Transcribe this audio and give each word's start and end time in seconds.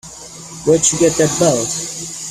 Where'd 0.65 0.81
you 0.91 0.97
get 0.97 1.15
that 1.17 1.37
belt? 1.39 2.17